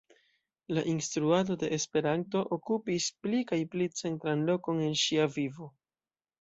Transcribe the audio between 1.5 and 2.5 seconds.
de Esperanto